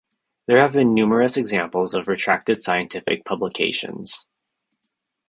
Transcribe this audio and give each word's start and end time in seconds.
There 0.47 0.59
have 0.59 0.73
been 0.73 0.95
numerous 0.95 1.37
examples 1.37 1.93
of 1.93 2.07
retracted 2.07 2.59
scientific 2.59 3.23
publications. 3.23 4.25